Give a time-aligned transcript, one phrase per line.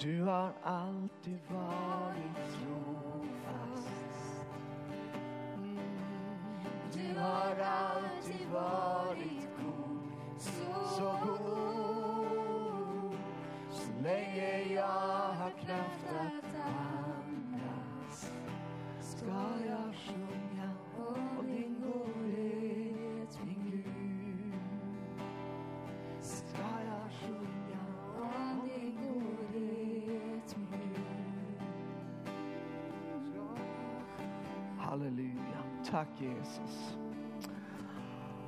[0.00, 3.88] Du har alltid varit trofast.
[5.56, 5.78] Mm.
[6.92, 10.12] Du har alltid varit god,
[10.88, 13.16] så god.
[13.70, 18.32] Så länge jag har kraft att andas
[19.00, 19.26] ska
[19.66, 20.47] jag sjunga
[35.98, 36.96] Tack Jesus.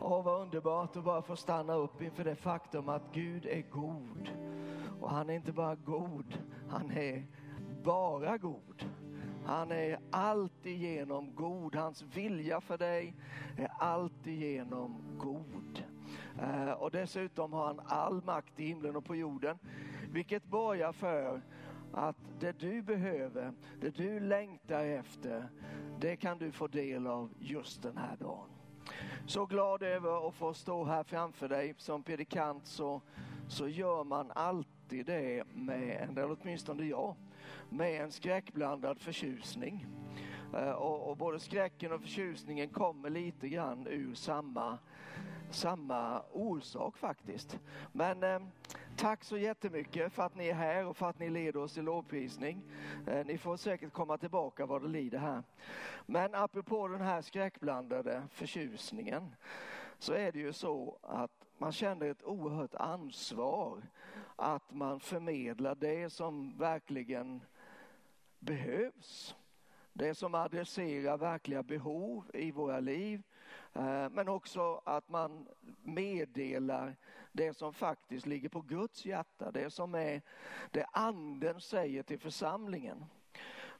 [0.00, 4.30] Åh, vad underbart att bara få stanna upp inför det faktum att Gud är god.
[5.00, 7.26] Och han är inte bara god, han är
[7.82, 8.84] bara god.
[9.44, 11.74] Han är alltigenom god.
[11.74, 13.14] Hans vilja för dig
[13.56, 15.84] är alltigenom god.
[16.42, 19.58] Eh, och dessutom har han all makt i himlen och på jorden.
[20.12, 21.42] Vilket borgar för
[21.92, 25.48] att det du behöver, det du längtar efter,
[26.00, 28.48] det kan du få del av just den här dagen.
[29.26, 33.00] Så glad över att få stå här framför dig som predikant så,
[33.48, 37.14] så gör man alltid det med, eller åtminstone jag,
[37.68, 39.86] med en skräckblandad förtjusning.
[40.54, 44.78] Eh, och, och både skräcken och förtjusningen kommer lite grann ur samma
[45.50, 47.58] samma orsak faktiskt.
[47.92, 48.40] Men eh,
[49.00, 51.82] tack så jättemycket för att ni är här och för att ni leder oss i
[51.82, 52.62] lovprisning.
[53.06, 55.42] Eh, ni får säkert komma tillbaka vad det lider här.
[56.06, 59.34] Men apropå den här skräckblandade förtjusningen
[59.98, 63.82] så är det ju så att man känner ett oerhört ansvar
[64.36, 67.40] att man förmedlar det som verkligen
[68.38, 69.36] behövs.
[69.92, 73.22] Det som adresserar verkliga behov i våra liv.
[73.72, 75.46] Eh, men också att man
[75.82, 76.96] meddelar
[77.32, 79.50] det som faktiskt ligger på Guds hjärta.
[79.50, 80.22] Det som är
[80.70, 83.04] det anden säger till församlingen.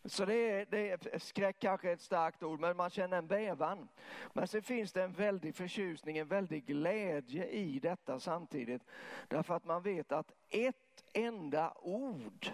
[0.05, 3.27] Så det är, det är skräck kanske är ett starkt ord, men man känner en
[3.27, 3.89] bävan.
[4.33, 8.83] Men sen finns det en väldig förtjusning, en väldig glädje i detta samtidigt.
[9.29, 12.51] Därför att man vet att ett enda ord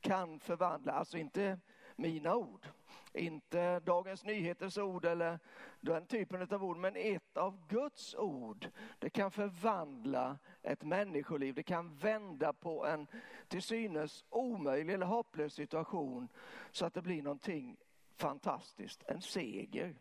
[0.00, 1.58] kan förvandla, alltså inte
[1.96, 2.66] mina ord,
[3.14, 5.38] inte Dagens Nyheters ord eller
[5.80, 8.70] den typen av ord, men ett av Guds ord.
[8.98, 11.54] Det kan förvandla ett människoliv.
[11.54, 13.06] Det kan vända på en
[13.48, 16.28] till synes omöjlig eller hopplös situation
[16.70, 17.76] så att det blir någonting
[18.16, 19.94] fantastiskt, en seger.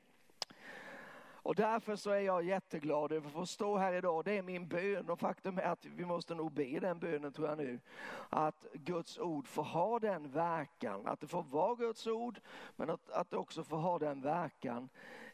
[1.44, 4.26] Och därför så är jag jätteglad över att få stå här idag.
[4.26, 7.48] Det är min bön och faktum är att vi måste nog be den bönen tror
[7.48, 7.80] jag nu.
[8.30, 12.40] Att Guds ord får ha den verkan, att det får vara Guds ord
[12.76, 14.90] men att, att det också får ha den verkan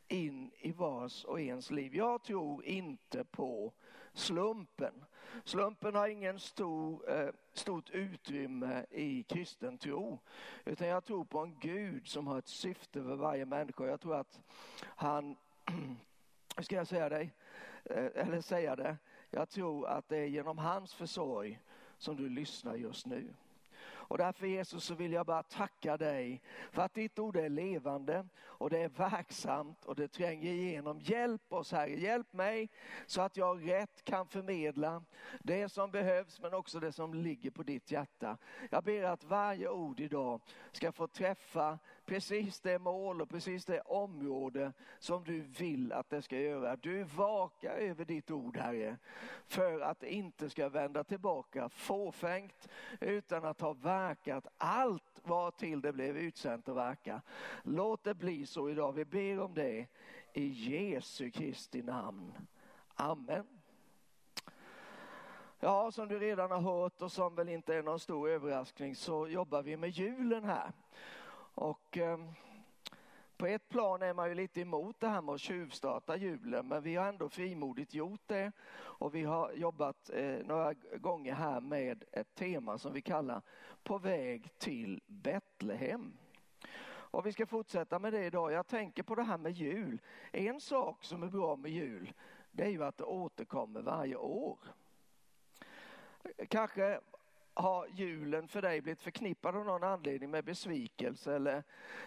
[0.08, 1.96] in i vars och ens liv.
[1.96, 3.74] Jag tror inte på
[4.14, 5.06] slumpen.
[5.44, 10.20] Slumpen har ingen stor, eh, stort utrymme i kristen tro.
[10.66, 13.86] Utan jag tror på en Gud som har ett syfte för varje människa.
[13.86, 14.42] Jag tror att
[14.80, 15.36] han
[16.58, 17.34] hur ska jag säga dig?
[17.84, 18.98] Eh, eller säga det?
[19.30, 21.60] Jag tror att det är genom hans försorg
[21.98, 23.34] som du lyssnar just nu.
[24.10, 26.42] Och därför Jesus så vill jag bara tacka dig
[26.72, 31.00] för att ditt ord är levande och det är verksamt och det tränger igenom.
[31.00, 32.70] Hjälp oss Herre, hjälp mig
[33.06, 35.04] så att jag rätt kan förmedla
[35.40, 38.38] det som behövs men också det som ligger på ditt hjärta.
[38.70, 40.42] Jag ber att varje ord idag
[40.72, 46.22] ska få träffa precis det mål och precis det område som du vill att det
[46.22, 46.76] ska göra.
[46.76, 48.98] Du vakar över ditt ord Herre
[49.48, 52.68] för att det inte ska vända tillbaka fåfängt
[53.00, 57.22] utan att ha verkat allt vad till det blev utsänt att verka.
[57.64, 58.92] Låt det bli så idag.
[58.94, 59.88] Vi ber om det
[60.34, 62.34] i Jesu Kristi namn.
[62.96, 63.46] Amen.
[65.60, 69.28] Ja, som du redan har hört och som väl inte är någon stor överraskning så
[69.28, 70.72] jobbar vi med julen här.
[71.58, 72.20] Och eh,
[73.38, 76.84] på ett plan är man ju lite emot det här med att tjuvstarta julen men
[76.84, 82.04] vi har ändå frimodigt gjort det och vi har jobbat eh, några gånger här med
[82.12, 83.42] ett tema som vi kallar
[83.84, 86.18] På väg till Betlehem.
[86.90, 88.52] Och vi ska fortsätta med det idag.
[88.52, 90.02] Jag tänker på det här med jul.
[90.32, 92.14] En sak som är bra med jul
[92.52, 94.60] det är ju att det återkommer varje år.
[96.50, 97.00] Kanske
[97.58, 101.64] har julen för dig blivit förknippad av någon anledning med besvikelse eller,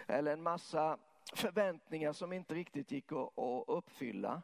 [0.07, 0.97] eller en massa
[1.33, 4.41] förväntningar som inte riktigt gick att, att uppfylla.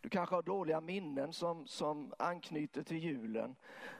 [0.00, 3.56] Du kanske har dåliga minnen som, som anknyter till julen.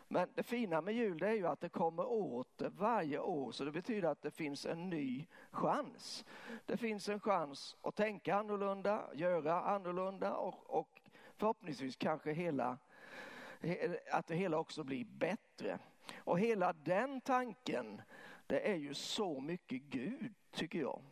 [0.08, 3.72] Men det fina med jul är ju att det kommer åter varje år så det
[3.72, 6.24] betyder att det finns en ny chans.
[6.66, 11.00] Det finns en chans att tänka annorlunda, göra annorlunda och, och
[11.36, 12.78] förhoppningsvis kanske hela
[14.10, 15.78] att det hela också blir bättre.
[16.16, 18.02] Och hela den tanken,
[18.46, 21.02] det är ju så mycket Gud tycker jag.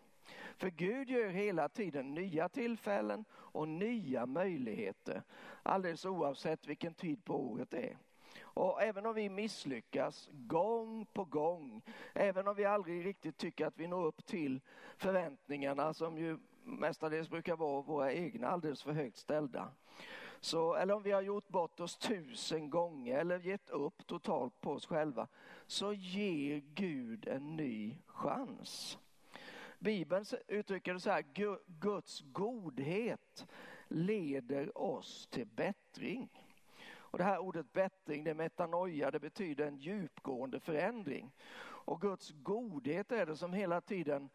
[0.57, 5.23] För Gud gör hela tiden nya tillfällen och nya möjligheter.
[5.63, 7.99] Alldeles oavsett vilken tid på året det är.
[8.43, 11.83] Och även om vi misslyckas gång på gång,
[12.15, 14.61] även om vi aldrig riktigt tycker att vi når upp till
[14.97, 19.69] förväntningarna som ju mestadels brukar vara våra egna alldeles för högt ställda.
[20.41, 24.73] Så, eller om vi har gjort bort oss tusen gånger eller gett upp totalt på
[24.73, 25.29] oss själva,
[25.67, 28.99] så ger Gud en ny chans.
[29.79, 31.25] Bibeln uttrycker det så här,
[31.67, 33.47] Guds godhet
[33.89, 36.29] leder oss till bättring.
[37.17, 41.33] Och det här ordet bättring, det är metanoia, det betyder en djupgående förändring.
[41.87, 44.31] Och Guds godhet är det som hela tiden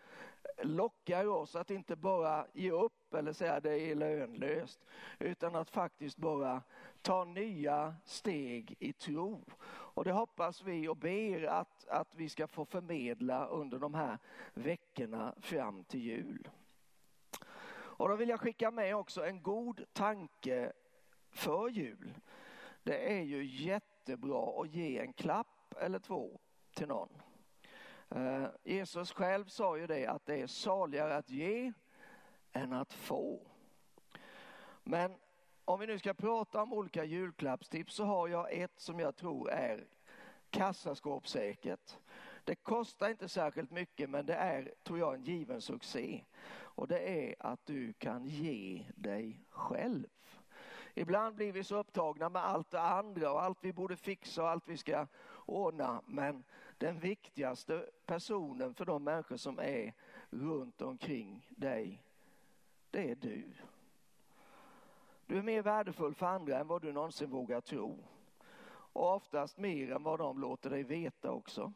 [0.62, 4.86] lockar oss att inte bara ge upp eller säga det är lönlöst,
[5.19, 6.62] utan att faktiskt bara
[7.01, 9.45] ta nya steg i tro.
[9.69, 14.18] Och det hoppas vi och ber att, att vi ska få förmedla under de här
[14.53, 16.50] veckorna fram till jul.
[17.74, 20.71] Och då vill jag skicka med också en god tanke
[21.31, 22.13] för jul.
[22.83, 26.39] Det är ju jättebra att ge en klapp eller två
[26.74, 27.09] till någon.
[28.16, 31.74] Eh, Jesus själv sa ju det att det är saligare att ge
[32.54, 33.48] än att få.
[34.84, 35.16] Men
[35.66, 39.50] om vi nu ska prata om olika julklappstips så har jag ett som jag tror
[39.50, 39.88] är
[40.50, 41.98] kassaskåpssäkert.
[42.44, 46.24] Det kostar inte särskilt mycket men det är, tror jag, en given succé.
[46.54, 50.08] Och det är att du kan ge dig själv.
[50.94, 54.50] Ibland blir vi så upptagna med allt det andra och allt vi borde fixa och
[54.50, 55.08] allt vi ska
[55.46, 56.02] ordna.
[56.06, 56.44] Men
[56.81, 59.94] den viktigaste personen för de människor som är
[60.30, 62.04] runt omkring dig,
[62.92, 63.44] det är du.
[65.25, 67.98] Du är mer värdefull för andra än vad du någonsin vågar tro.
[68.94, 71.74] Och oftast mer än vad de låter dig veta också.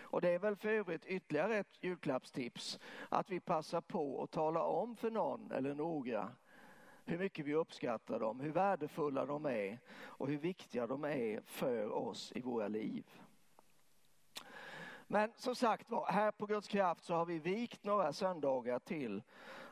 [0.00, 2.78] Och det är väl för övrigt ytterligare ett julklappstips
[3.08, 6.32] att vi passar på att tala om för någon eller några
[7.04, 11.90] hur mycket vi uppskattar dem, hur värdefulla de är och hur viktiga de är för
[11.90, 13.04] oss i våra liv.
[15.12, 19.22] Men som sagt var, här på Guds kraft så har vi vikt några söndagar till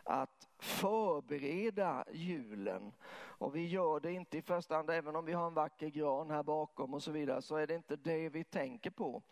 [0.04, 2.92] att förbereda julen.
[3.12, 6.30] Och vi gör det inte i första hand, även om vi har en vacker gran
[6.30, 9.22] här bakom och så vidare, så är det inte det vi tänker på.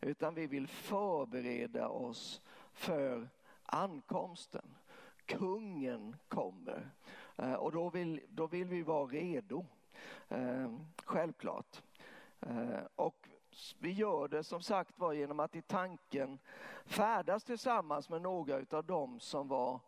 [0.00, 3.28] Utan vi vill förbereda oss för
[3.62, 4.74] ankomsten.
[5.26, 6.90] Kungen kommer.
[7.36, 9.66] Eh, och då vill, då vill vi vara redo,
[10.28, 10.72] eh,
[11.04, 11.82] självklart.
[12.40, 13.28] Eh, och
[13.78, 16.38] vi gör det som sagt var genom att i tanken
[16.84, 19.80] färdas tillsammans med några av dem som var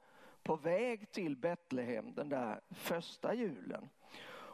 [0.43, 3.88] på väg till Betlehem den där första julen.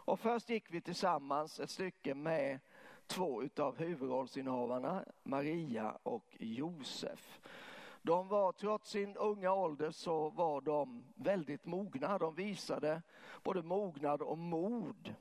[0.06, 2.60] Och först gick vi tillsammans ett stycke med
[3.06, 7.40] två utav huvudrollsinnehavarna, Maria och Josef.
[8.02, 12.18] De var, trots sin unga ålder, så var de väldigt mogna.
[12.18, 13.02] De visade
[13.42, 15.14] både mognad och mod.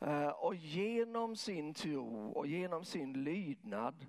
[0.00, 4.06] Eh, och genom sin tro och genom sin lydnad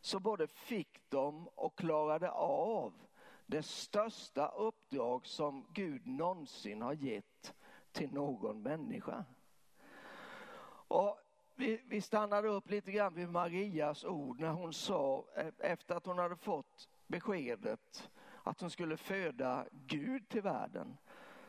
[0.00, 2.92] så både fick de och klarade av
[3.46, 7.54] det största uppdrag som Gud någonsin har gett
[7.92, 9.24] till någon människa.
[10.88, 11.18] Och
[11.54, 16.06] vi, vi stannade upp lite grann vid Marias ord när hon sa, eh, efter att
[16.06, 18.10] hon hade fått beskedet
[18.42, 20.96] att hon skulle föda Gud till världen,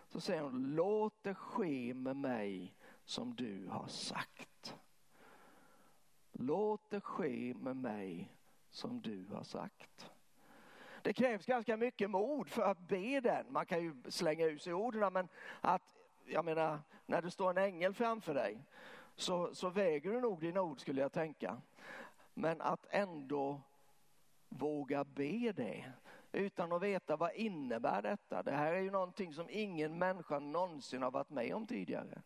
[0.08, 2.75] så säger hon, låt det ske med mig
[3.06, 4.76] som du har sagt.
[6.32, 8.32] Låt det ske med mig
[8.70, 10.12] som du har sagt.
[11.02, 13.46] Det krävs ganska mycket mod för att be den.
[13.50, 15.28] Man kan ju slänga ut sig orden, men
[15.62, 15.82] att,
[16.26, 18.64] jag menar, när det står en ängel framför dig
[19.16, 21.62] så, så väger du nog dina ord skulle jag tänka.
[22.34, 23.62] Men att ändå
[24.50, 25.94] våga be det
[26.32, 28.44] utan att veta vad innebär detta.
[28.44, 32.22] Det här är ju någonting som ingen människa någonsin har varit med om tidigare.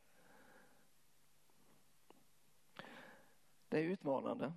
[3.70, 4.54] Det är utmanande.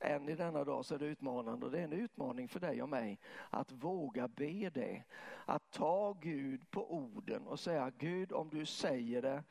[0.00, 2.82] Än i denna dag så är det utmanande och det är en utmaning för dig
[2.82, 3.18] och mig
[3.50, 5.02] att våga be det.
[5.44, 9.42] Att ta Gud på orden och säga Gud om du säger det,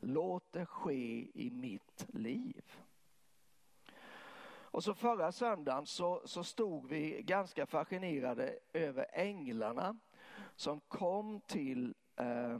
[0.00, 2.62] låt det ske i mitt liv.
[4.72, 9.98] Och så förra söndagen så, så stod vi ganska fascinerade över änglarna
[10.56, 12.58] som kom till eh,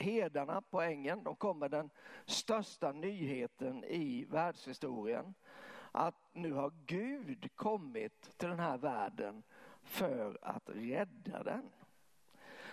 [0.00, 1.24] herdarna på ängen.
[1.24, 1.90] De kom med den
[2.24, 5.34] största nyheten i världshistorien
[5.92, 9.42] att nu har Gud kommit till den här världen
[9.82, 11.70] för att rädda den.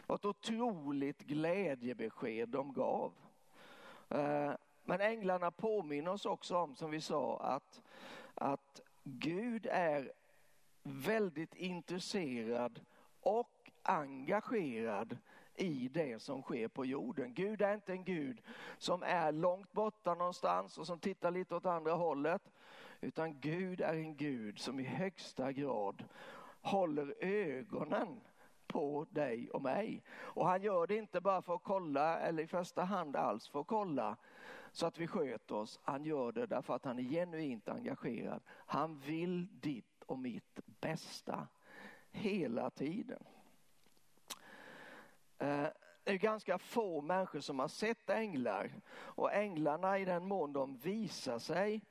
[0.07, 3.13] Vad ett otroligt glädjebesked de gav.
[4.09, 4.51] Eh,
[4.83, 7.81] men änglarna påminner oss också om, som vi sa, att,
[8.35, 10.11] att Gud är
[10.83, 12.81] väldigt intresserad
[13.21, 13.56] och
[13.87, 15.17] engagerad
[15.55, 17.33] i det som sker på jorden.
[17.33, 18.41] Gud är inte en Gud
[18.77, 22.41] som är långt borta någonstans och som tittar lite åt andra hållet.
[23.01, 26.03] Utan Gud är en Gud som i högsta grad
[26.61, 28.21] håller ögonen
[28.67, 30.03] på dig och mig.
[30.09, 33.59] Och han gör det inte bara för att kolla, eller i första hand alls för
[33.59, 34.17] att kolla
[34.71, 35.79] så att vi sköter oss.
[35.83, 38.41] Han gör det därför att han är genuint engagerad.
[38.47, 41.47] Han vill ditt och mitt bästa
[42.11, 43.23] hela tiden.
[45.39, 45.67] Eh,
[46.03, 50.77] det är ganska få människor som har sett änglar och änglarna i den mån de
[50.77, 51.81] visar sig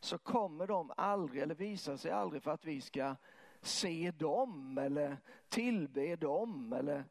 [0.00, 3.16] så kommer de aldrig, eller visar sig aldrig för att vi ska
[3.60, 5.16] se dem eller
[5.48, 7.04] tillbe dem eller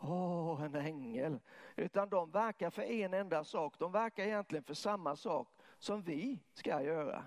[0.00, 1.38] åh, en ängel.
[1.76, 3.78] Utan de verkar för en enda sak.
[3.78, 7.24] De verkar egentligen för samma sak som vi ska göra.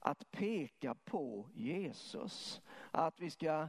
[0.00, 2.62] Att peka på Jesus.
[2.90, 3.68] Att vi ska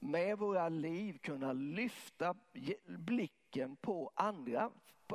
[0.00, 2.34] med våra liv kunna lyfta
[2.86, 4.70] blicken på andra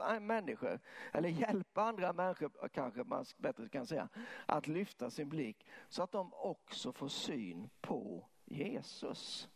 [0.10, 0.80] eh, människor,
[1.14, 4.10] eller hjälpa andra människor, kanske man bättre kan säga,
[4.46, 9.50] att lyfta sin blick så att de också får syn på Jesus.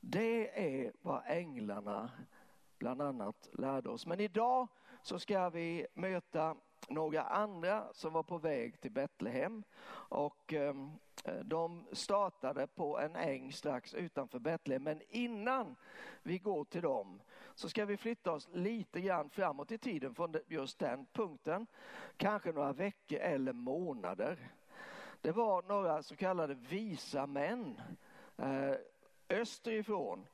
[0.00, 2.10] Det är vad änglarna
[2.78, 4.06] bland annat lärde oss.
[4.06, 4.68] Men idag
[5.02, 6.56] så ska vi möta
[6.88, 10.90] några andra som var på väg till Betlehem och ehm,
[11.24, 14.82] eh, de startade på en äng strax utanför Betlehem.
[14.82, 15.76] Men innan
[16.22, 17.20] vi går till dem
[17.54, 21.66] så ska vi flytta oss lite grann framåt i tiden från just den punkten.
[22.16, 24.50] Kanske några veckor eller månader.
[25.20, 27.80] Det var några så kallade visa män
[28.36, 28.74] eh,
[29.28, 30.26] österifrån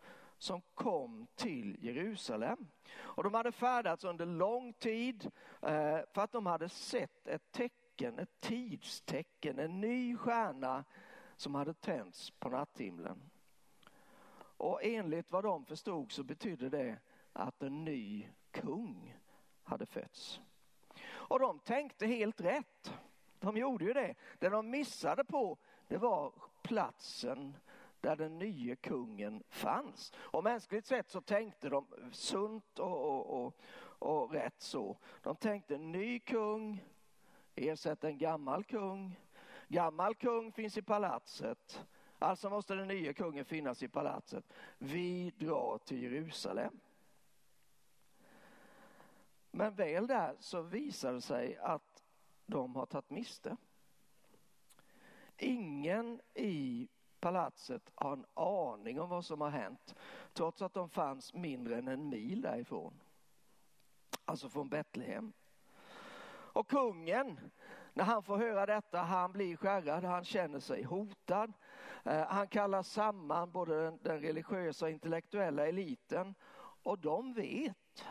[0.45, 2.69] som kom till Jerusalem.
[2.95, 5.31] Och de hade färdats under lång tid
[5.63, 10.85] eh, för att de hade sett ett tecken, ett tidstecken, en ny stjärna
[11.37, 13.31] som hade tänts på natthimlen.
[14.57, 16.99] Och enligt vad de förstod så betydde det
[17.33, 19.17] att en ny kung
[19.63, 20.41] hade fötts.
[21.07, 22.93] Och de tänkte helt rätt.
[23.39, 24.15] De gjorde ju det.
[24.39, 25.59] Det de missade på
[25.89, 26.33] det var
[26.63, 27.57] platsen
[28.05, 30.13] där den nye kungen fanns.
[30.17, 33.57] Och mänskligt sett så tänkte de sunt och, och, och,
[33.99, 34.99] och rätt så.
[35.23, 36.85] De tänkte ny kung,
[37.55, 39.21] ersätter en gammal kung.
[39.69, 41.87] Gammal kung finns i palatset.
[42.19, 44.45] Alltså måste den nya kungen finnas i palatset.
[44.79, 46.81] Vi drar till Jerusalem.
[49.51, 52.05] Men väl där så visar det sig att
[52.47, 53.57] de har tagit miste.
[55.39, 56.89] Ingen i
[57.25, 59.95] palatset har en aning om vad som har hänt
[60.33, 63.01] trots att de fanns mindre än en mil därifrån.
[64.25, 65.33] Alltså från Betlehem.
[66.29, 67.41] Och kungen,
[67.93, 71.53] när han får höra detta, han blir skärrad, han känner sig hotad.
[72.05, 76.35] Eh, han kallar samman både den, den religiösa och intellektuella eliten
[76.83, 78.07] och de vet,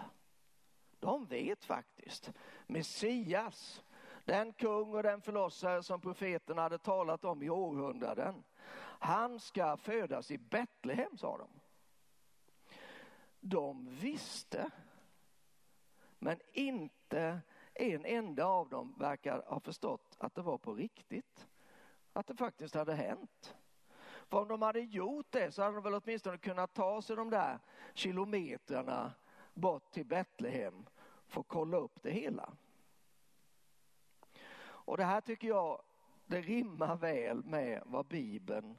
[0.99, 2.31] de vet faktiskt,
[2.67, 3.83] Messias,
[4.25, 8.43] den kung och den förlossare som profeterna hade talat om i århundraden.
[9.03, 11.49] Han ska födas i Betlehem, sa de.
[13.39, 14.71] De visste,
[16.19, 17.41] men inte
[17.73, 21.47] en enda av dem verkar ha förstått att det var på riktigt.
[22.13, 23.55] Att det faktiskt hade hänt.
[24.27, 27.29] För om de hade gjort det så hade de väl åtminstone kunnat ta sig de
[27.29, 27.59] där
[27.93, 29.13] kilometrarna
[29.53, 30.85] bort till Betlehem
[31.27, 32.53] för att kolla upp det hela.
[34.63, 35.81] Och det här tycker jag,
[36.25, 38.77] det rimmar väl med vad Bibeln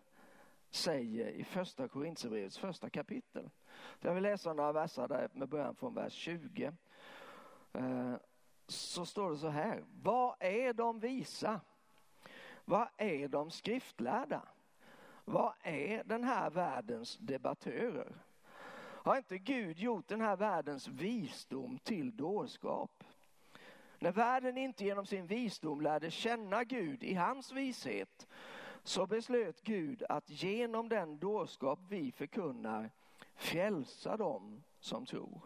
[0.75, 3.51] säger i första Korintierbrevets första kapitel.
[4.01, 6.73] Jag vill läsa några verser där med början från vers 20.
[7.73, 8.15] Eh,
[8.67, 9.85] så står det så här.
[10.03, 11.61] Vad är de visa?
[12.65, 14.49] Vad är de skriftlärda?
[15.25, 18.15] Vad är den här världens debattörer?
[19.05, 23.05] Har inte Gud gjort den här världens visdom till dårskap?
[23.99, 28.27] När världen inte genom sin visdom lärde känna Gud i hans vishet
[28.85, 32.91] så beslöt Gud att genom den dårskap vi förkunnar
[33.35, 35.41] frälsa dem som tror.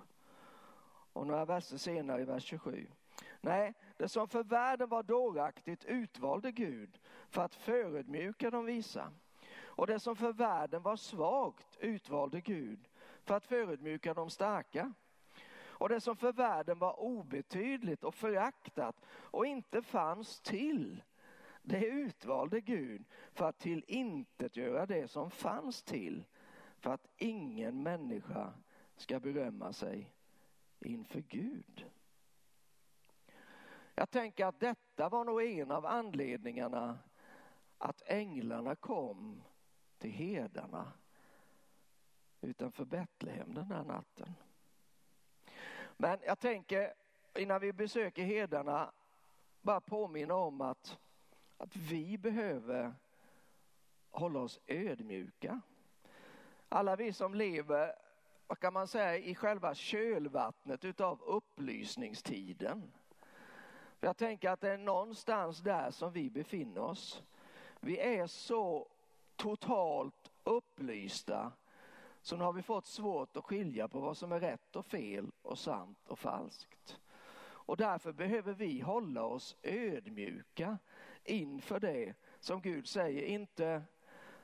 [1.12, 2.86] Och några verser senare i vers 27.
[3.40, 9.12] Nej, det som för världen var dåraktigt utvalde Gud för att förödmjuka de visa.
[9.62, 12.88] Och det som för världen var svagt utvalde Gud
[13.24, 14.92] för att förödmjuka de starka.
[15.78, 21.02] Och det som för världen var obetydligt och föraktat och inte fanns till,
[21.68, 26.24] det utvalde Gud för att till intet göra det som fanns till,
[26.78, 28.52] för att ingen människa
[28.96, 30.12] ska berömma sig
[30.80, 31.86] inför Gud.
[33.94, 36.98] Jag tänker att detta var nog en av anledningarna
[37.78, 39.42] att änglarna kom
[39.98, 40.92] till hedarna
[42.40, 44.34] utanför Betlehem den där natten.
[45.96, 46.94] Men jag tänker
[47.34, 48.92] innan vi besöker hedarna
[49.60, 50.98] bara påminna om att,
[51.58, 52.94] att vi behöver
[54.10, 55.60] hålla oss ödmjuka.
[56.68, 57.94] Alla vi som lever,
[58.46, 62.92] vad kan man säga, i själva kölvattnet utav upplysningstiden.
[64.00, 67.22] Jag tänker att det är någonstans där som vi befinner oss.
[67.80, 68.88] Vi är så
[69.36, 71.52] totalt upplysta
[72.22, 75.30] så nu har vi fått svårt att skilja på vad som är rätt och fel
[75.42, 77.00] och sant och falskt.
[77.40, 80.78] Och därför behöver vi hålla oss ödmjuka
[81.30, 83.22] inför det som Gud säger.
[83.22, 83.82] Inte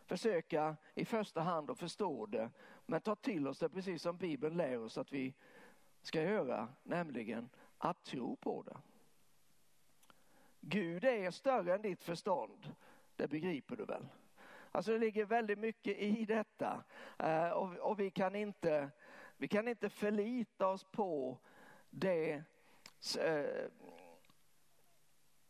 [0.07, 2.51] försöka i första hand att förstå det,
[2.87, 5.35] men ta till oss det precis som Bibeln lär oss att vi
[6.03, 7.49] ska göra, nämligen
[7.79, 8.77] att tro på det.
[10.61, 12.75] Gud är större än ditt förstånd,
[13.17, 14.09] det begriper du väl?
[14.73, 16.85] Alltså det ligger väldigt mycket i detta
[17.19, 18.91] eh, och, vi, kan inte,
[19.37, 21.39] vi kan inte förlita oss på
[21.91, 22.43] det
[23.19, 23.71] eh,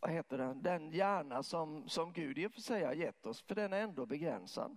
[0.05, 3.43] vad heter den, den hjärna som, som Gud i och för sig har gett oss,
[3.43, 4.77] för den är ändå begränsad.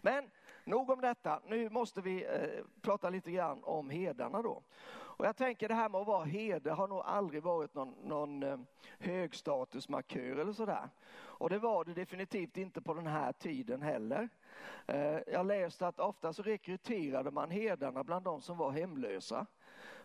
[0.00, 0.30] Men
[0.64, 4.62] nog om detta, nu måste vi eh, prata lite grann om hedarna då.
[4.90, 8.42] Och jag tänker det här med att vara herde har nog aldrig varit någon, någon
[8.42, 8.58] eh,
[8.98, 10.90] högstatusmarkör eller sådär.
[11.14, 14.28] Och det var det definitivt inte på den här tiden heller.
[14.86, 19.46] Eh, jag läste att ofta så rekryterade man herdarna bland de som var hemlösa.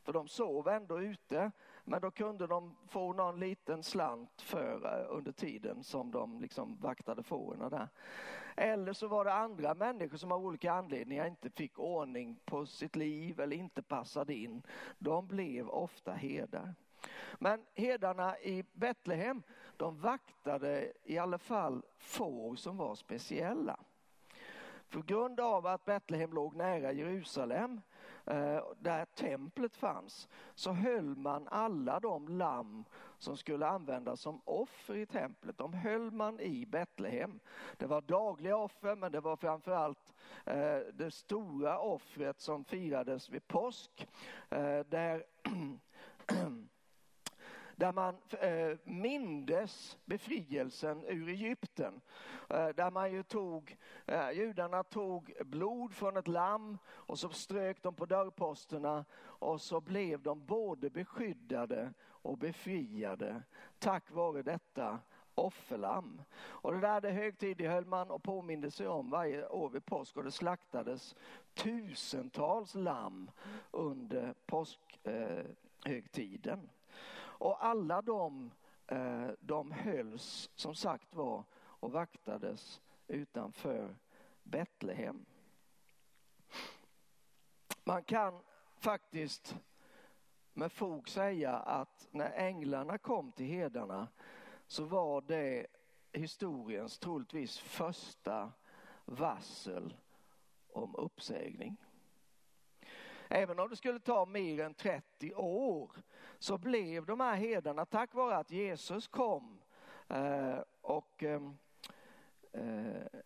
[0.04, 1.52] För de sov ändå ute,
[1.90, 6.78] men då kunde de få någon liten slant för eh, under tiden som de liksom
[6.82, 7.88] vaktade fåren där.
[8.56, 12.96] Eller så var det andra människor som av olika anledningar inte fick ordning på sitt
[12.96, 14.64] liv eller inte passade in.
[15.00, 16.76] De blev ofta herdar.
[17.40, 19.44] Men herdarna i Betlehem,
[19.78, 23.80] de vaktade i alla fall får som var speciella.
[24.90, 27.82] På grund av att Betlehem låg nära Jerusalem
[28.28, 32.86] Eh, där templet fanns så höll man alla de lamm
[33.18, 35.58] som skulle användas som offer i templet.
[35.58, 37.40] De höll man i Betlehem.
[37.78, 40.14] Det var dagliga offer men det var framförallt
[40.46, 44.08] eh, det stora offret som firades vid påsk.
[44.50, 45.24] Eh, där
[47.78, 52.02] där man eh, mindes befrielsen ur Egypten.
[52.50, 57.84] Eh, där man ju tog, eh, judarna tog blod från ett lamm och så strök
[57.84, 63.44] de på dörrposterna och så blev de både beskyddade och befriade
[63.80, 65.00] tack vare detta
[65.36, 66.22] offerlamm.
[66.40, 70.24] Och det där det högtidlighöll man och påminde sig om varje år vid påsk och
[70.24, 71.16] det slaktades
[71.54, 73.32] tusentals lamm
[73.72, 76.60] under påskhögtiden.
[76.60, 76.66] Eh,
[77.40, 78.52] och alla de,
[78.88, 83.96] eh, de hölls som sagt var och vaktades utanför
[84.44, 85.26] Betlehem.
[87.84, 88.42] Man kan
[88.76, 89.56] faktiskt
[90.54, 94.08] med fog säga att när änglarna kom till hedarna
[94.68, 95.68] så var det
[96.12, 98.52] historiens troligtvis första
[99.06, 99.94] varsel
[100.74, 101.78] om uppsägning.
[103.30, 105.92] Även om det skulle ta mer än 30 år
[106.40, 109.60] så blev de här herdarna, tack vare att Jesus kom
[110.08, 111.42] eh, och, eh,
[112.52, 113.20] eh,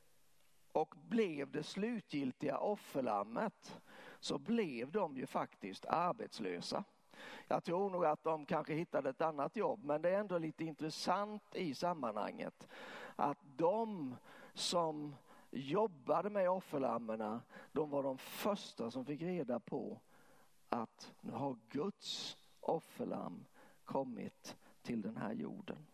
[0.71, 3.81] och blev det slutgiltiga offerlammet,
[4.19, 6.83] så blev de ju faktiskt arbetslösa.
[7.47, 10.65] Jag tror nog att de kanske hittade ett annat jobb, men det är ändå lite
[10.65, 12.67] intressant i sammanhanget
[13.15, 14.15] att de
[14.53, 15.15] som
[15.51, 19.99] jobbade med offerlammen, de var de första som fick reda på
[20.69, 23.45] att nu har Guds offerlamm
[23.85, 25.87] kommit till den här jorden.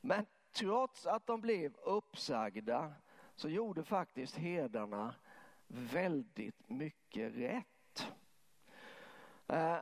[0.00, 2.92] Men trots att de blev uppsagda
[3.34, 5.14] så gjorde faktiskt herdarna
[5.66, 8.12] väldigt mycket rätt.
[9.46, 9.78] Eh,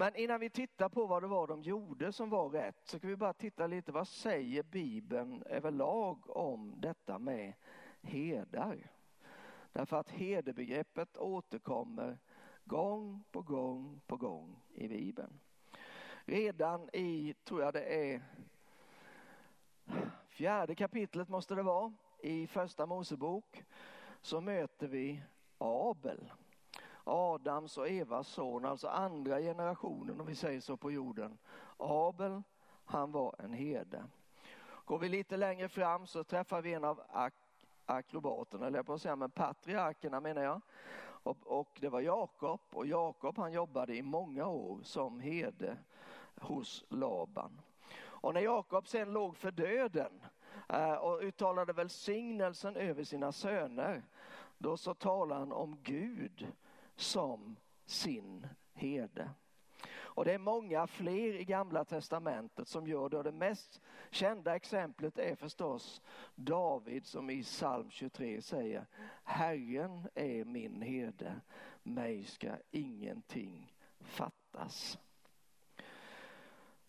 [0.00, 3.10] men innan vi tittar på vad det var de gjorde som var rätt så kan
[3.10, 7.52] vi bara titta lite vad säger Bibeln överlag om detta med
[8.02, 8.90] herdar.
[9.72, 12.18] Därför att herdebegreppet återkommer
[12.64, 15.40] gång på gång på gång i Bibeln.
[16.24, 18.22] Redan i, tror jag det är,
[20.28, 23.64] fjärde kapitlet måste det vara, i första Mosebok
[24.20, 25.22] så möter vi
[25.58, 26.30] Abel.
[27.08, 31.38] Adams och Evas son, alltså andra generationen om vi säger så på jorden.
[31.76, 32.42] Abel,
[32.84, 34.04] han var en herde.
[34.84, 37.34] Går vi lite längre fram så träffar vi en av ak
[37.86, 40.60] akrobaterna, eller jag på att säga, men patriarkerna menar jag.
[41.22, 45.76] Och, och det var Jakob och Jakob han jobbade i många år som herde
[46.40, 47.60] hos Laban.
[48.00, 50.20] Och när Jakob sen låg för döden
[50.68, 54.02] eh, och uttalade välsignelsen över sina söner,
[54.58, 56.46] då så talar han om Gud
[56.98, 57.56] som
[57.86, 59.30] sin herde.
[60.18, 63.16] Och det är många fler i gamla testamentet som gör det.
[63.16, 63.80] Och det mest
[64.10, 66.02] kända exemplet är förstås
[66.34, 68.86] David som i psalm 23 säger
[69.24, 71.40] Herren är min herde,
[71.82, 74.98] mig ska ingenting fattas.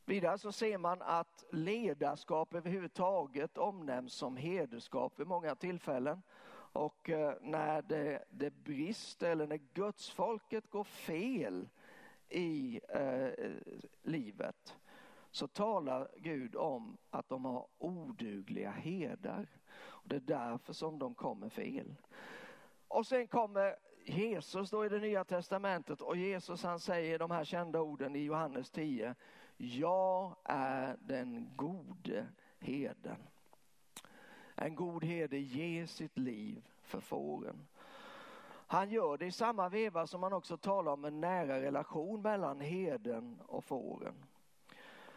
[0.06, 6.22] Vidare så ser man att ledarskap överhuvudtaget omnämns som hederskap vid många tillfällen.
[6.73, 11.69] Och eh, när det, det brister eller när gudsfolket går fel
[12.29, 13.29] i eh,
[14.03, 14.75] livet
[15.32, 19.47] så talar Gud om att de har odugliga herdar.
[19.79, 21.95] Och det är därför som de kommer fel.
[22.88, 27.43] Och sen kommer Jesus då i det nya testamentet och Jesus han säger de här
[27.43, 29.15] kända orden i Johannes 10.
[29.58, 32.27] Jag är den gode
[32.60, 33.17] herden.
[34.62, 37.67] En god herde ger sitt liv för fåren.
[38.67, 42.62] Han gör det i samma veva som han också talar om en nära relation mellan
[42.62, 44.26] herden och fåren.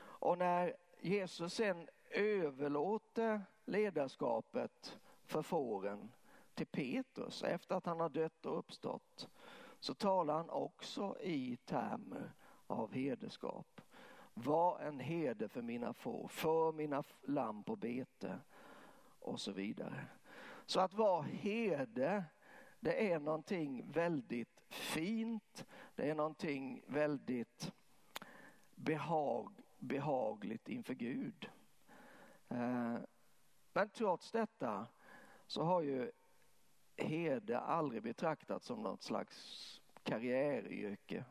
[0.00, 6.12] Och när Jesus sen överlåter ledarskapet för fåren
[6.54, 9.28] till Petrus efter att han har dött och uppstått
[9.80, 12.32] så talar han också i termer
[12.66, 13.80] av herdeskap.
[14.34, 18.38] Var en herde för mina får, för mina lamm på bete
[19.22, 20.06] och så vidare.
[20.66, 22.24] Så att vara herde
[22.82, 27.72] det är någonting väldigt fint, det är någonting väldigt
[28.74, 31.50] behag, behagligt inför Gud.
[32.48, 32.96] Eh,
[33.72, 34.86] men trots detta
[35.46, 36.10] så har ju
[36.96, 41.24] herde aldrig betraktats som något slags karriäryrke.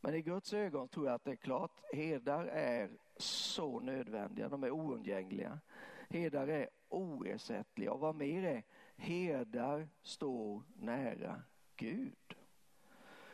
[0.00, 4.64] Men i Guds ögon tror jag att det är klart, herdar är så nödvändiga, de
[4.64, 5.60] är oundgängliga.
[6.08, 8.64] Herdar är oersättliga och vad mer är,
[8.96, 11.42] herdar står nära
[11.76, 12.36] Gud.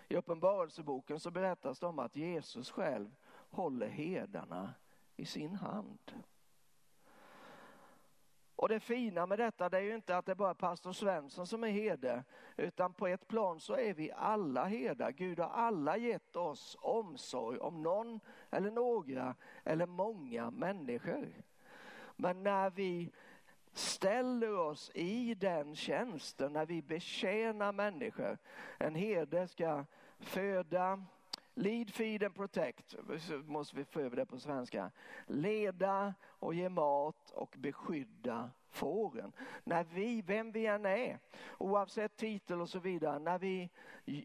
[0.09, 3.15] I Uppenbarelseboken så berättas det om att Jesus själv
[3.51, 4.75] håller herdarna
[5.17, 6.13] i sin hand.
[8.57, 11.47] Och det fina med detta det är ju inte att det bara är pastor Svensson
[11.47, 12.25] som är herde,
[12.57, 15.11] utan på ett plan så är vi alla herdar.
[15.11, 21.43] Gud har alla gett oss omsorg om någon eller några eller många människor.
[22.23, 23.11] Men när vi
[23.73, 28.39] ställer oss i den tjänsten när vi betjänar människor.
[28.79, 29.85] En herde ska
[30.19, 31.05] föda,
[31.55, 32.95] lead, feed and protect,
[33.45, 34.91] måste vi få över det på svenska.
[35.27, 39.33] Leda och ge mat och beskydda fåren.
[39.65, 41.19] När vi, vem vi än är,
[41.59, 43.71] oavsett titel och så vidare, när vi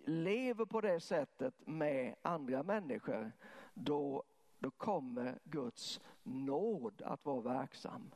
[0.05, 3.31] lever på det sättet med andra människor,
[3.73, 4.23] då,
[4.59, 8.11] då kommer Guds nåd att vara verksam.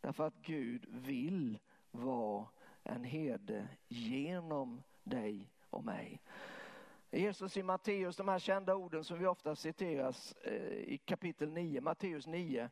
[0.00, 1.58] Därför att Gud vill
[1.90, 2.46] vara
[2.82, 6.20] en herde genom dig och mig.
[7.10, 11.80] Jesus i Matteus, de här kända orden som vi ofta citeras eh, i kapitel 9,
[11.80, 12.70] Matteus 9,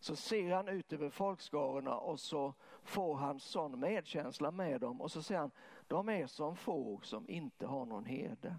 [0.00, 5.12] så ser han ut över folkskarorna och så får han sån medkänsla med dem och
[5.12, 5.50] så säger han,
[5.86, 8.56] de är som får som inte har någon herde.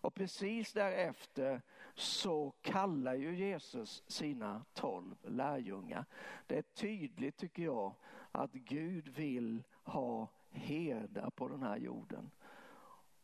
[0.00, 1.62] Och precis därefter
[1.94, 6.04] så kallar ju Jesus sina tolv lärjungar.
[6.46, 7.94] Det är tydligt tycker jag
[8.32, 12.30] att Gud vill ha herdar på den här jorden.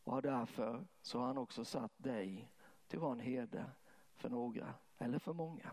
[0.05, 2.53] Och därför så har han också satt dig
[2.87, 3.65] till att vara en herde
[4.15, 5.71] för några eller för många.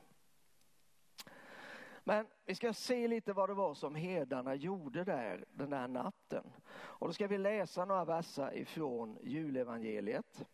[2.03, 6.43] Men vi ska se lite vad det var som herdarna gjorde där den där natten.
[6.73, 10.45] Och då ska vi läsa några verser ifrån julevangeliet.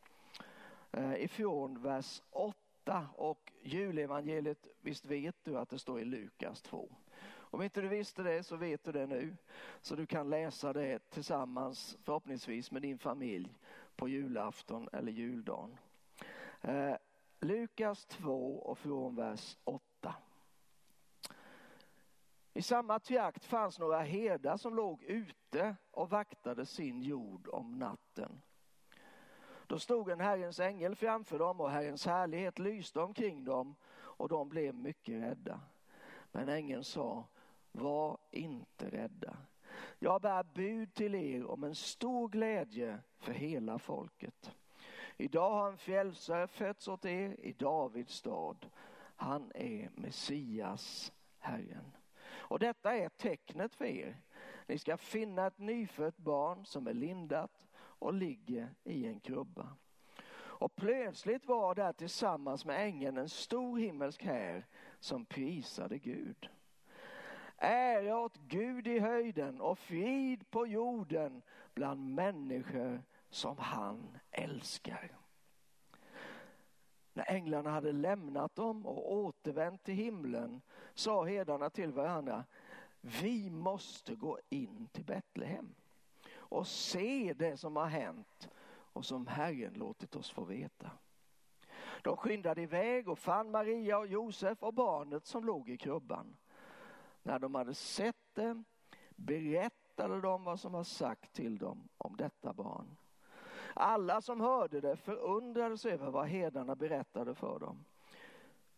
[0.92, 6.90] Eh, Ifrån vers 8 och julevangeliet, visst vet du att det står i Lukas 2.
[7.52, 9.38] Om inte du visste det så vet du det nu.
[9.82, 13.56] Så du kan läsa det tillsammans förhoppningsvis med din familj
[13.96, 15.78] på julafton eller juldagen.
[16.62, 16.96] Eh,
[17.40, 20.16] Lukas 2 och från vers 8.
[22.54, 28.42] I samma trakt fanns några herdar som låg ute och vaktade sin jord om natten.
[29.70, 34.50] Då stod en Herrens ängel framför dem och Herrens härlighet lyste omkring dem och de
[34.50, 35.62] blev mycket rädda.
[36.32, 37.28] Men ängeln sa,
[37.72, 39.38] var inte rädda.
[40.00, 44.52] Jag bär bud till er om en stor glädje för hela folket.
[45.18, 48.66] Idag har en frälsare fötts åt er i Davids stad.
[49.16, 51.92] Han är Messias, Herren.
[52.30, 54.22] Och detta är tecknet för er.
[54.68, 57.69] Ni ska finna ett nyfött barn som är lindat
[58.00, 59.78] och ligger i en krubba.
[60.60, 64.66] Och plötsligt var där tillsammans med ängeln en stor himmelsk här
[65.00, 66.50] som prisade Gud.
[67.58, 71.42] Ära åt Gud i höjden och frid på jorden
[71.74, 75.18] bland människor som han älskar.
[77.14, 80.62] När änglarna hade lämnat dem och återvänt till himlen
[80.94, 82.46] sa herdarna till varandra,
[83.02, 85.76] vi måste gå in till Betlehem
[86.50, 88.50] och se det som har hänt
[88.94, 90.92] och som Herren låtit oss få veta.
[92.04, 96.38] De skyndade iväg och fann Maria och Josef och barnet som låg i krubban.
[97.24, 98.64] När de hade sett det
[99.16, 102.98] berättade de vad som var sagt till dem om detta barn.
[103.74, 107.86] Alla som hörde det förundrades över vad herdarna berättade för dem.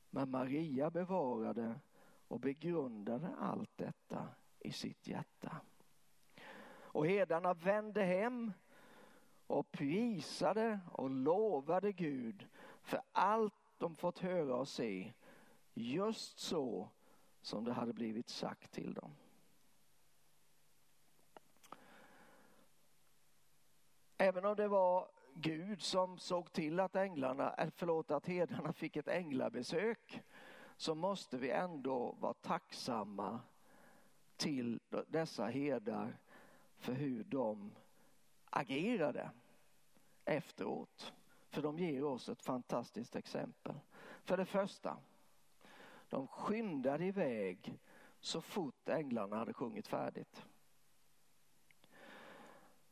[0.09, 1.79] Men Maria bevarade
[2.27, 4.27] och begrundade allt detta
[4.59, 5.61] i sitt hjärta.
[6.93, 8.53] Och herdarna vände hem
[9.47, 12.47] och prisade och lovade Gud
[12.81, 15.13] för allt de fått höra och se,
[15.73, 16.89] just så
[17.41, 19.15] som det hade blivit sagt till dem.
[24.17, 28.95] Även om det var Gud som såg till att änglarna, eh, förlåt, att herdarna fick
[28.95, 30.23] ett änglabesök
[30.77, 33.39] så måste vi ändå vara tacksamma
[34.37, 36.17] till dessa herdar
[36.81, 37.75] för hur de
[38.49, 39.31] agerade
[40.25, 41.13] efteråt.
[41.49, 43.75] För de ger oss ett fantastiskt exempel.
[44.23, 44.97] För det första,
[46.09, 47.79] de skyndade iväg
[48.19, 50.45] så fort änglarna hade sjungit färdigt.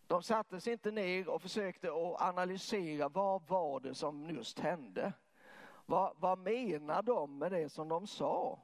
[0.07, 5.13] De satte sig inte ner och försökte att analysera vad var det som just hände.
[5.85, 8.59] Vad, vad menar de med det som de sa?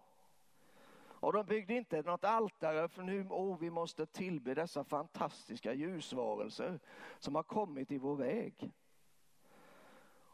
[1.26, 6.80] Och de byggde inte något altare för nu, oh, vi måste tillbe dessa fantastiska ljusvarelser
[7.20, 8.72] som har kommit i vår väg.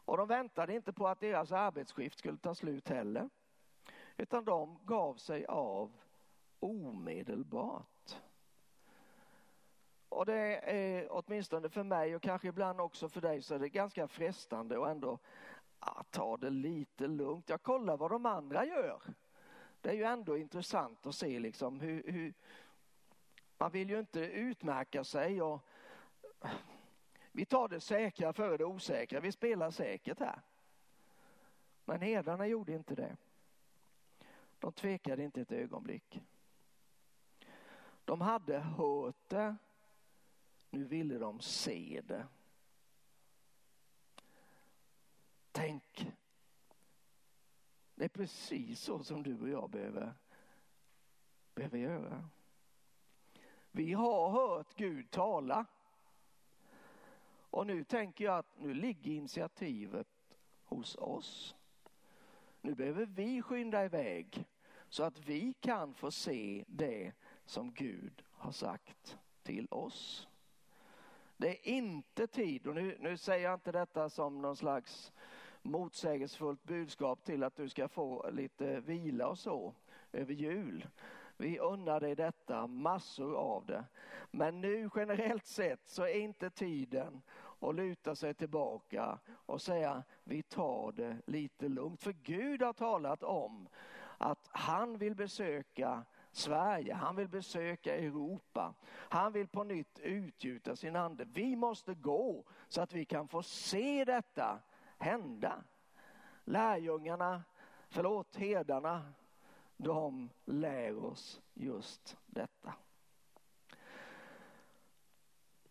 [0.04, 3.28] Och de väntade inte på att deras arbetsskift skulle ta slut heller.
[4.16, 5.92] Utan de gav sig av
[6.60, 8.16] omedelbart.
[10.08, 13.68] Och det är åtminstone för mig och kanske ibland också för dig så är det
[13.68, 15.18] ganska frestande att ändå
[15.78, 17.48] ah, ta det lite lugnt.
[17.48, 19.02] Jag kollar vad de andra gör.
[19.82, 22.34] Det är ju ändå intressant att se liksom hur, hur
[23.58, 25.60] man vill ju inte utmärka sig och
[27.32, 29.20] vi tar det säkra före det osäkra.
[29.20, 30.42] Vi spelar säkert här.
[31.84, 33.16] Men herdarna gjorde inte det.
[34.58, 36.20] De tvekade inte ett ögonblick.
[38.04, 39.56] De hade hört det.
[40.70, 42.26] Nu ville de se det.
[45.52, 46.12] Tänk.
[48.02, 50.14] Det är precis så som du och jag behöver,
[51.54, 52.28] behöver göra.
[53.70, 55.66] Vi har hört Gud tala.
[57.50, 60.08] Och nu tänker jag att nu ligger initiativet
[60.64, 61.54] hos oss.
[62.60, 64.44] Nu behöver vi skynda iväg
[64.88, 67.12] så att vi kan få se det
[67.44, 70.28] som Gud har sagt till oss.
[71.36, 75.12] Det är inte tid, och nu, nu säger jag inte detta som någon slags
[75.62, 79.74] motsägelsefullt budskap till att du ska få lite vila och så
[80.12, 80.86] över jul.
[81.36, 83.84] Vi unnar dig detta, massor av det.
[84.30, 87.22] Men nu generellt sett så är inte tiden
[87.60, 92.00] att luta sig tillbaka och säga vi tar det lite lugnt.
[92.00, 93.68] För Gud har talat om
[94.18, 98.74] att han vill besöka Sverige, han vill besöka Europa.
[98.88, 101.24] Han vill på nytt utgjuta sin ande.
[101.24, 104.58] Vi måste gå så att vi kan få se detta
[105.02, 105.64] hända.
[106.44, 107.42] Lärjungarna,
[107.88, 109.12] förlåt herdarna,
[109.76, 112.74] de lär oss just detta.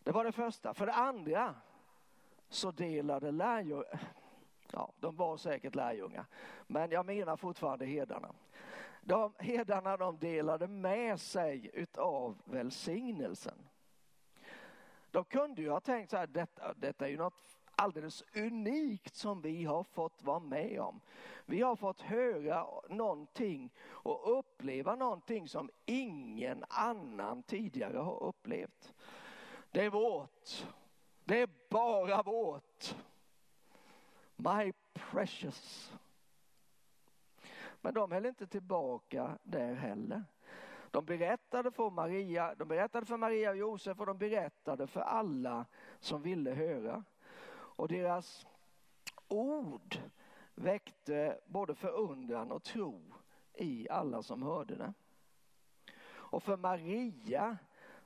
[0.04, 0.74] Det var det första.
[0.74, 1.56] För det andra
[2.50, 4.00] så delade lärjungarna,
[4.72, 6.26] ja de var säkert lärjungar,
[6.68, 8.34] men jag menar fortfarande herdarna.
[9.02, 13.68] De, herdarna de delade med sig utav välsignelsen.
[15.12, 19.42] De kunde ju ha tänkt så här, detta, detta är ju något alldeles unikt som
[19.42, 21.02] vi har fått vara med om.
[21.46, 28.94] Vi har fått höra någonting och uppleva någonting som ingen annan tidigare har upplevt.
[29.72, 30.66] Det är vårt.
[31.24, 32.96] Det är bara vårt.
[34.36, 35.92] My precious.
[37.82, 40.24] Men de höll inte tillbaka där heller.
[40.92, 45.66] De berättade för Maria, de berättade för Maria och Josef och de berättade för alla
[46.00, 47.04] som ville höra.
[47.82, 48.48] Och deras
[49.28, 49.98] ord
[50.56, 53.02] väckte både förundran och tro
[53.54, 54.94] i alla som hörde det.
[56.12, 57.58] Och för Maria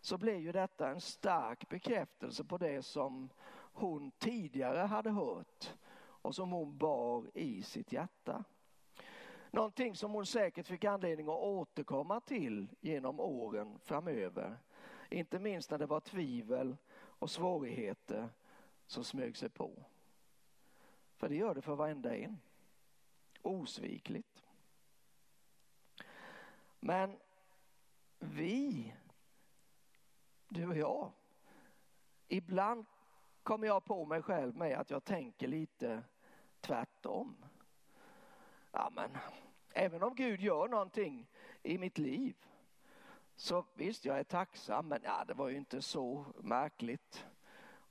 [0.01, 3.29] så blev ju detta en stark bekräftelse på det som
[3.73, 8.43] hon tidigare hade hört och som hon bar i sitt hjärta.
[9.51, 14.57] Någonting som hon säkert fick anledning att återkomma till genom åren framöver.
[15.09, 18.29] Inte minst när det var tvivel och svårigheter
[18.87, 19.83] som smög sig på.
[21.15, 22.39] För det gör det för varenda en.
[23.41, 24.43] Osvikligt.
[26.79, 27.17] Men
[28.19, 28.93] vi,
[30.49, 31.11] du och jag,
[32.27, 32.85] ibland
[33.43, 36.03] kommer jag på mig själv med att jag tänker lite
[36.61, 37.45] tvärtom.
[38.71, 39.17] Ja, men,
[39.73, 41.27] även om Gud gör någonting
[41.63, 42.35] i mitt liv
[43.35, 47.25] så visst, jag är tacksam, men ja, det var ju inte så märkligt.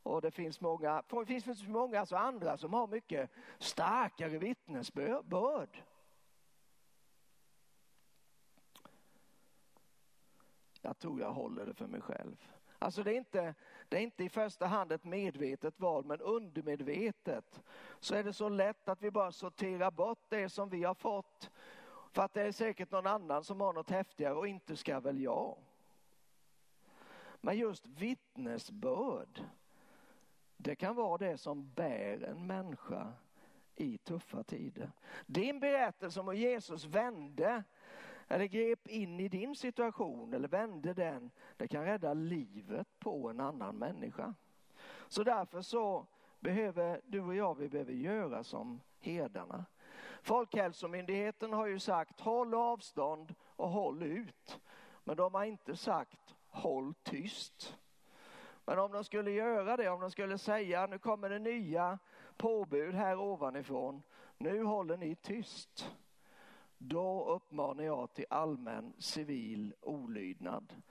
[0.05, 5.83] Och det finns många, det finns många alltså andra som har mycket starkare vittnesbörd.
[10.81, 12.37] Jag tror jag håller det för mig själv.
[12.79, 13.55] Alltså det är, inte,
[13.89, 17.63] det är inte i första hand ett medvetet val, men undermedvetet
[18.01, 21.51] så är det så lätt att vi bara sorterar bort det som vi har fått.
[22.13, 25.21] För att det är säkert någon annan som har något häftigare och inte ska väl
[25.21, 25.59] jag.
[27.41, 29.45] Men just vittnesbörd,
[30.65, 33.13] det kan vara det som bär en människa
[33.77, 34.93] i tuffa tider.
[35.27, 37.65] Din berättelse om hur Jesus vände
[38.29, 43.41] eller grep in i din situation eller vände den, det kan rädda livet på en
[43.41, 44.35] annan människa.
[45.09, 46.07] Så därför så
[46.41, 49.65] behöver du och jag, vi behöver göra som herdarna.
[50.23, 54.61] Folkhälsomyndigheten har ju sagt håll avstånd och håll ut.
[55.05, 57.77] Men de har inte sagt håll tyst.
[58.65, 61.99] Men om de skulle göra det, om de skulle säga nu kommer det nya
[62.37, 64.03] påbud här ovanifrån,
[64.39, 65.91] nu håller ni tyst.
[66.79, 70.83] Då uppmanar jag till allmän civil olydnad.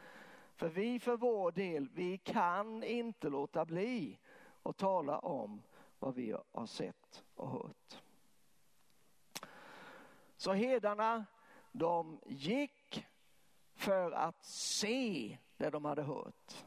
[0.55, 4.19] För vi för vår del, vi kan inte låta bli
[4.63, 5.61] att tala om
[5.99, 8.01] vad vi har sett och hört.
[10.37, 11.25] Så herdarna,
[11.71, 13.05] de gick
[13.75, 16.65] för att se det de hade hört.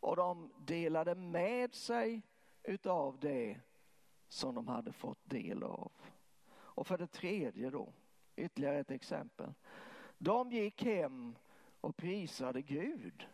[0.00, 2.22] Och de delade med sig
[2.62, 3.60] utav det
[4.28, 5.92] som de hade fått del av.
[6.50, 7.92] Och för det tredje då,
[8.36, 9.54] ytterligare ett exempel.
[10.18, 11.34] De gick hem
[11.80, 13.26] och prisade Gud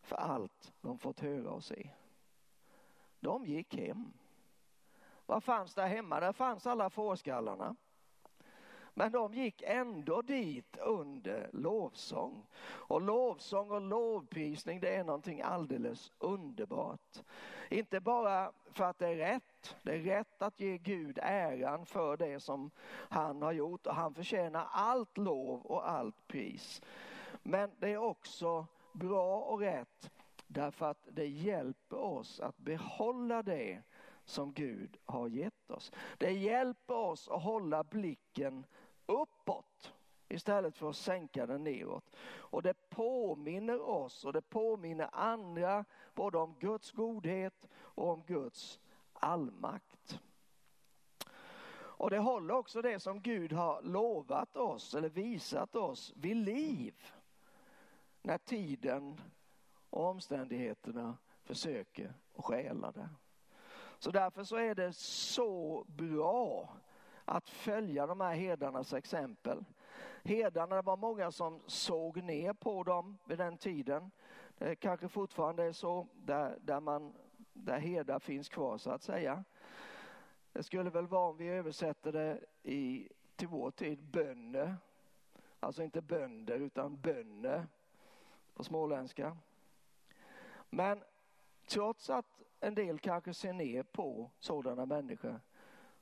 [0.00, 1.90] för allt de fått höra och se.
[3.20, 4.12] De gick hem.
[5.26, 6.20] Vad fanns där hemma?
[6.20, 7.76] Där fanns alla fårskallarna.
[8.94, 12.46] Men de gick ändå dit under lovsång.
[12.64, 17.22] Och lovsång och lovprisning det är någonting alldeles underbart.
[17.70, 19.76] Inte bara för att det är rätt.
[19.82, 22.70] Det är rätt att ge Gud äran för det som
[23.10, 26.82] han har gjort och han förtjänar allt lov och allt pris.
[27.42, 30.10] Men det är också bra och rätt
[30.46, 33.82] därför att det hjälper oss att behålla det
[34.24, 35.92] som Gud har gett oss.
[36.18, 38.66] Det hjälper oss att hålla blicken
[39.06, 39.92] uppåt
[40.28, 42.16] istället för att sänka den neråt.
[42.36, 48.80] Och det påminner oss och det påminner andra både om Guds godhet och om Guds
[49.12, 50.20] allmakt.
[52.02, 56.94] Och det håller också det som Gud har lovat oss eller visat oss vid liv.
[58.22, 59.20] När tiden
[59.90, 63.08] och omständigheterna försöker att stjäla det.
[64.02, 66.68] Så därför så är det så bra
[67.24, 69.64] att följa de här herdarnas exempel.
[70.22, 74.10] Hedarna, det var många som såg ner på dem vid den tiden.
[74.58, 77.14] Det kanske fortfarande är så där, där, man,
[77.52, 79.44] där herdar finns kvar så att säga.
[80.52, 84.76] Det skulle väl vara om vi översätter det i, till vår tid, bönder.
[85.60, 87.66] Alltså inte bönder utan bönne
[88.54, 89.36] på småländska.
[90.70, 91.04] Men
[91.66, 95.40] trots att en del kanske ser ner på sådana människor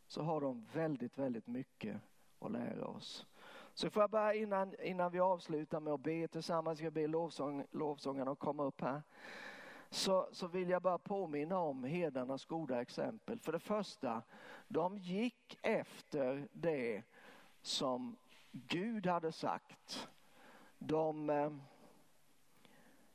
[0.06, 1.96] så har de väldigt, väldigt mycket
[2.38, 3.26] att lära oss.
[3.74, 7.66] Så får jag bara innan, innan vi avslutar med att be tillsammans, jag ber lovsång,
[7.70, 9.02] lovsångarna att komma upp här.
[9.90, 13.40] Så, så vill jag bara påminna om herdarnas goda exempel.
[13.40, 14.22] För det första,
[14.68, 17.02] de gick efter det
[17.62, 18.16] som
[18.52, 20.08] Gud hade sagt.
[20.78, 21.52] De eh,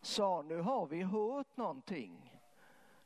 [0.02, 2.35] sa, nu har vi hört någonting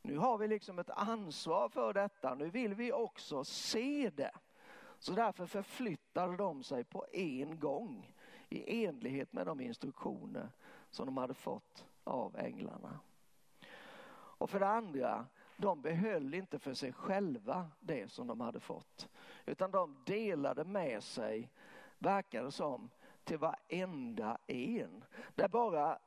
[0.01, 2.35] nu har vi liksom ett ansvar för detta.
[2.35, 4.31] Nu vill vi också se det.
[4.99, 8.15] Så därför förflyttade de sig på en gång
[8.49, 10.51] i enlighet med de instruktioner
[10.89, 12.99] som de hade fått av änglarna.
[14.39, 15.25] Och för det andra,
[15.57, 19.09] de behöll inte för sig själva det som de hade fått.
[19.45, 21.51] Utan de delade med sig,
[21.97, 22.89] verkar det som,
[23.23, 25.03] till varenda en.
[25.35, 25.99] Där bara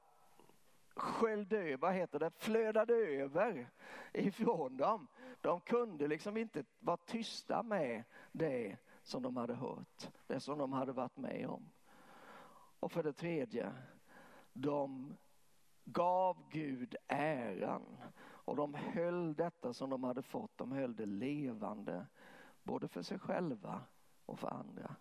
[0.95, 3.71] sköljde, vad heter det, flödade över
[4.13, 5.07] ifrån dem.
[5.41, 10.73] De kunde liksom inte vara tysta med det som de hade hört, det som de
[10.73, 11.71] hade varit med om.
[12.81, 13.73] Och för det tredje,
[14.53, 15.15] de
[15.85, 22.07] gav Gud äran och de höll detta som de hade fått, de höll det levande
[22.63, 23.81] både för sig själva
[24.27, 24.97] och för andra.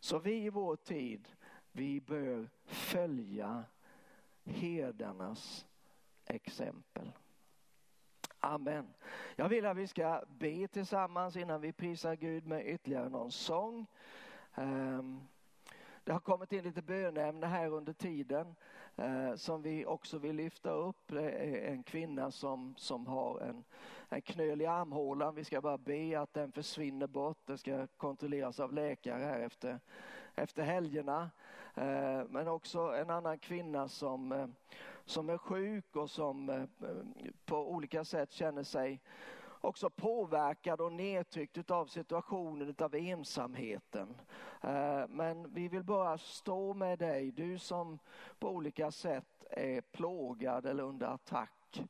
[0.00, 1.28] Så vi i vår tid,
[1.72, 3.64] vi bör följa
[4.46, 5.66] herdarnas
[6.26, 7.12] exempel.
[8.40, 8.94] Amen.
[9.36, 13.86] Jag vill att vi ska be tillsammans innan vi prisar Gud med ytterligare någon sång.
[14.54, 15.20] Ehm,
[16.04, 18.54] det har kommit in lite bönämne här under tiden
[18.96, 20.96] eh, som vi också vill lyfta upp.
[21.06, 23.64] Det är en kvinna som, som har en,
[24.08, 25.34] en knöl i armhålan.
[25.34, 27.38] Vi ska bara be att den försvinner bort.
[27.46, 29.80] Det ska kontrolleras av läkare här efter,
[30.34, 31.30] efter helgerna.
[31.76, 34.46] Eh, men också en annan kvinna som, eh,
[35.04, 36.64] som är sjuk och som eh,
[37.44, 39.00] på olika sätt känner sig
[39.60, 44.14] också påverkad och nedtryckt av situationen, av ensamheten.
[45.08, 47.98] Men vi vill bara stå med dig, du som
[48.38, 51.82] på olika sätt är plågad eller under attack.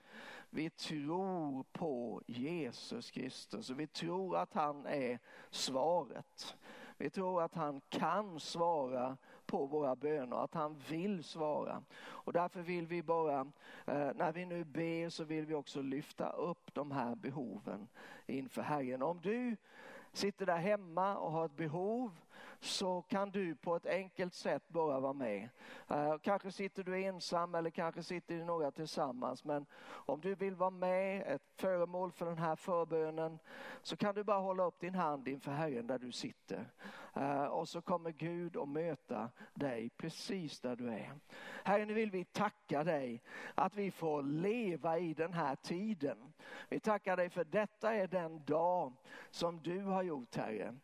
[0.50, 5.18] Vi tror på Jesus Kristus och vi tror att han är
[5.50, 6.56] svaret.
[6.98, 9.16] Vi tror att han kan svara
[9.46, 11.82] på våra böner, att han vill svara.
[11.98, 13.40] Och därför vill vi bara,
[13.86, 17.88] eh, när vi nu ber så vill vi också lyfta upp de här behoven
[18.26, 19.02] inför Herren.
[19.02, 19.56] Om du
[20.12, 22.10] sitter där hemma och har ett behov
[22.60, 25.48] så kan du på ett enkelt sätt bara vara med.
[25.88, 29.44] Eh, kanske sitter du ensam eller kanske sitter ni några tillsammans.
[29.44, 33.38] Men om du vill vara med, ett föremål för den här förbönen,
[33.82, 36.66] så kan du bara hålla upp din hand inför Herren där du sitter.
[37.16, 41.12] Eh, och så kommer Gud att möta dig precis där du är.
[41.64, 43.22] Herre, nu vill vi tacka dig
[43.54, 46.32] att vi får leva i den här tiden.
[46.68, 48.92] Vi tackar dig för detta är den dag
[49.30, 50.74] som du har gjort Herre.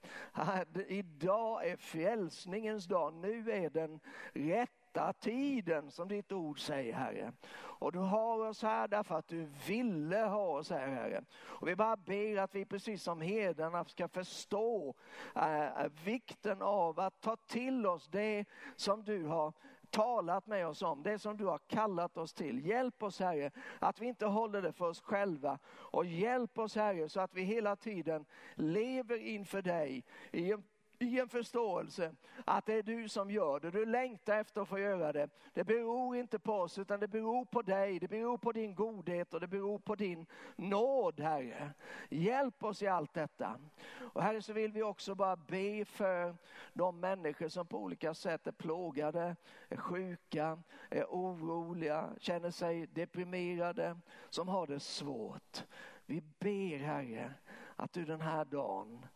[0.89, 4.01] Idag är frälsningens dag, nu är den
[4.33, 7.33] rätt rätta tiden som ditt ord säger Herre.
[7.55, 11.25] Och du har oss här därför att du ville ha oss här Herre.
[11.35, 14.95] Och vi bara ber att vi precis som herdarna ska förstå
[15.37, 18.45] eh, vikten av att ta till oss det
[18.77, 19.53] som du har
[19.91, 22.67] talat med oss om, det som du har kallat oss till.
[22.67, 27.09] Hjälp oss Herre att vi inte håller det för oss själva och hjälp oss Herre
[27.09, 28.25] så att vi hela tiden
[28.55, 30.63] lever inför dig i en
[31.03, 33.71] i en förståelse att det är du som gör det.
[33.71, 35.29] Du längtar efter att få göra det.
[35.53, 37.99] Det beror inte på oss utan det beror på dig.
[37.99, 40.27] Det beror på din godhet och det beror på din
[40.57, 41.71] nåd Herre.
[42.09, 43.61] Hjälp oss i allt detta.
[43.99, 46.37] Och Herre så vill vi också bara be för
[46.73, 49.37] de människor som på olika sätt är plågade,
[49.69, 53.99] är sjuka, är oroliga, känner sig deprimerade,
[54.31, 55.65] som har det svårt.
[56.07, 57.35] Vi ber Herre
[57.77, 59.07] att du den här dagen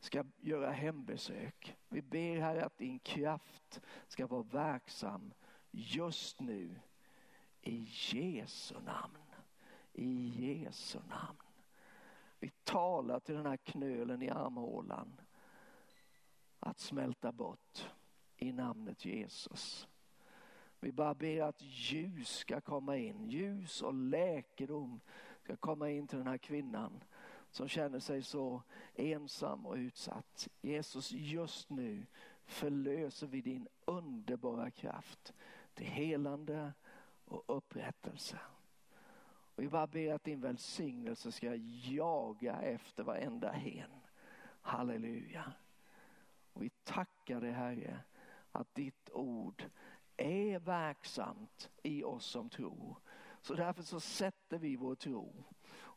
[0.00, 1.76] ska göra hembesök.
[1.88, 5.34] Vi ber Herre att din kraft ska vara verksam
[5.70, 6.80] just nu.
[7.60, 9.34] I Jesu namn.
[9.92, 11.38] I Jesu namn.
[12.38, 15.20] Vi talar till den här knölen i armhålan
[16.60, 17.90] att smälta bort
[18.36, 19.88] i namnet Jesus.
[20.80, 25.00] Vi bara ber att ljus ska komma in, ljus och läkedom
[25.42, 27.04] ska komma in till den här kvinnan
[27.50, 28.62] som känner sig så
[28.94, 30.48] ensam och utsatt.
[30.60, 32.06] Jesus, just nu
[32.44, 35.32] förlöser vi din underbara kraft
[35.74, 36.72] till helande
[37.24, 38.38] och upprättelse.
[39.54, 43.90] Och vi bara ber att din välsignelse ska jaga efter varenda hen.
[44.60, 45.52] Halleluja.
[46.52, 48.00] Och vi tackar dig Herre
[48.52, 49.64] att ditt ord
[50.16, 52.96] är verksamt i oss som tror.
[53.40, 55.44] Så därför så sätter vi vår tro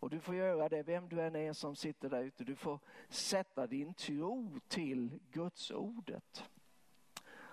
[0.02, 2.44] och du får göra det, vem du än är som sitter där ute.
[2.44, 2.80] Du får
[3.10, 6.44] sätta din tro till Guds ordet.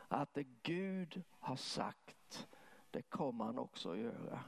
[0.09, 2.49] Att det Gud har sagt,
[2.91, 4.45] det kommer han också att göra.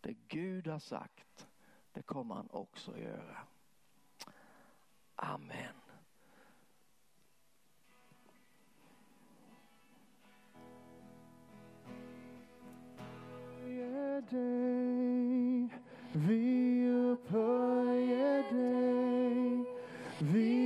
[0.00, 1.48] Det Gud har sagt,
[1.92, 3.38] det kommer han också att göra.
[5.16, 5.74] Amen.
[14.30, 15.68] Day.
[16.12, 16.57] Vi
[20.20, 20.57] vi